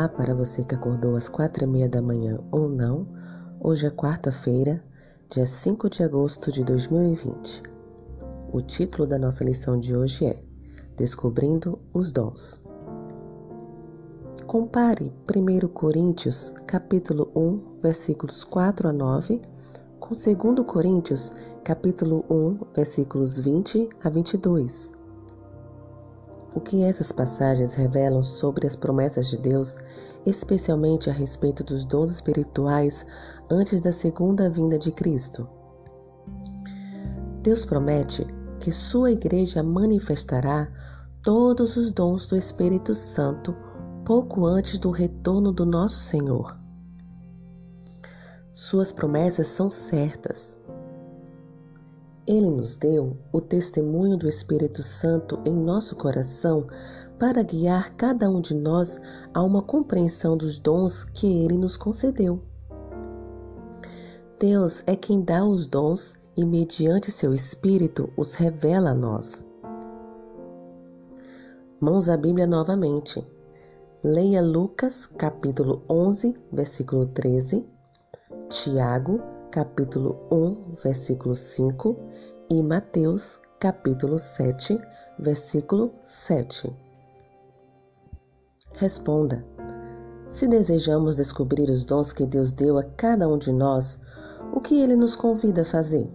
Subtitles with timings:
[0.00, 3.06] Olá para você que acordou às quatro e meia da manhã ou não.
[3.60, 4.82] Hoje é quarta-feira,
[5.28, 7.62] dia 5 de agosto de 2020.
[8.50, 10.42] O título da nossa lição de hoje é
[10.96, 12.66] Descobrindo os Dons.
[14.46, 19.42] Compare 1 Coríntios, capítulo 1, versículos 4 a 9,
[19.98, 21.30] com 2 Coríntios,
[21.62, 24.99] capítulo 1, versículos 20 a 22.
[26.54, 29.78] O que essas passagens revelam sobre as promessas de Deus,
[30.26, 33.06] especialmente a respeito dos dons espirituais
[33.48, 35.48] antes da segunda vinda de Cristo?
[37.42, 38.26] Deus promete
[38.58, 40.68] que sua igreja manifestará
[41.22, 43.54] todos os dons do Espírito Santo
[44.04, 46.58] pouco antes do retorno do nosso Senhor.
[48.52, 50.59] Suas promessas são certas.
[52.30, 56.68] Ele nos deu o testemunho do Espírito Santo em nosso coração
[57.18, 59.00] para guiar cada um de nós
[59.34, 62.40] a uma compreensão dos dons que ele nos concedeu.
[64.38, 69.44] Deus é quem dá os dons e, mediante seu Espírito, os revela a nós.
[71.80, 73.26] Mãos à Bíblia novamente.
[74.04, 77.66] Leia Lucas, capítulo 11, versículo 13,
[78.48, 81.96] Tiago, capítulo 1, versículo 5
[82.48, 84.80] e Mateus, capítulo 7,
[85.18, 86.72] versículo 7.
[88.74, 89.44] Responda:
[90.28, 94.00] Se desejamos descobrir os dons que Deus deu a cada um de nós,
[94.54, 96.08] o que ele nos convida a fazer?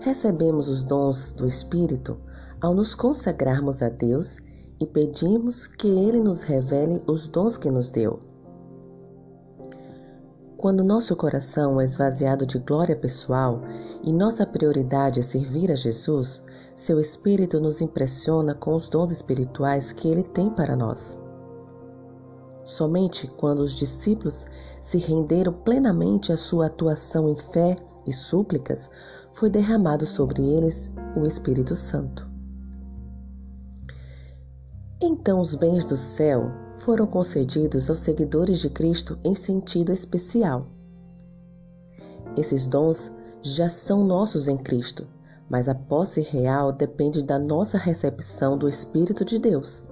[0.00, 2.18] Recebemos os dons do Espírito
[2.60, 4.36] ao nos consagrarmos a Deus
[4.80, 8.31] e pedimos que Ele nos revele os dons que nos deu.
[10.62, 13.62] Quando nosso coração é esvaziado de glória pessoal
[14.00, 16.40] e nossa prioridade é servir a Jesus,
[16.76, 21.20] seu Espírito nos impressiona com os dons espirituais que ele tem para nós.
[22.62, 24.46] Somente quando os discípulos
[24.80, 27.76] se renderam plenamente à sua atuação em fé
[28.06, 28.88] e súplicas,
[29.32, 32.30] foi derramado sobre eles o Espírito Santo.
[35.00, 36.52] Então os bens do céu
[36.84, 40.66] foram concedidos aos seguidores de Cristo em sentido especial.
[42.36, 43.10] Esses dons
[43.40, 45.06] já são nossos em Cristo,
[45.48, 49.84] mas a posse real depende da nossa recepção do Espírito de Deus.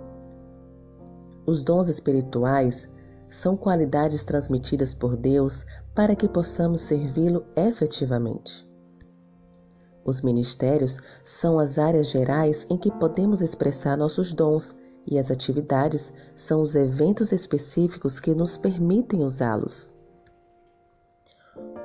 [1.46, 2.88] Os dons espirituais
[3.28, 5.64] são qualidades transmitidas por Deus
[5.94, 8.68] para que possamos servi-lo efetivamente.
[10.04, 14.74] Os ministérios são as áreas gerais em que podemos expressar nossos dons
[15.10, 19.92] e as atividades são os eventos específicos que nos permitem usá-los.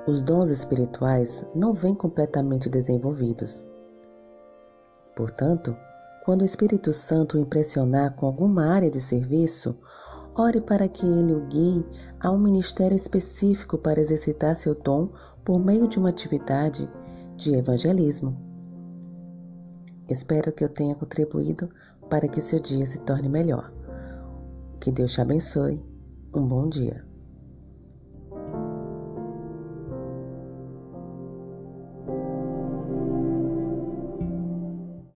[0.07, 3.65] Os dons espirituais não vêm completamente desenvolvidos.
[5.15, 5.75] Portanto,
[6.23, 9.75] quando o Espírito Santo o impressionar com alguma área de serviço,
[10.35, 11.85] ore para que ele o guie
[12.19, 15.09] a um ministério específico para exercitar seu dom
[15.43, 16.87] por meio de uma atividade
[17.35, 18.37] de evangelismo.
[20.07, 21.69] Espero que eu tenha contribuído
[22.09, 23.71] para que seu dia se torne melhor.
[24.79, 25.83] Que Deus te abençoe.
[26.33, 27.05] Um bom dia.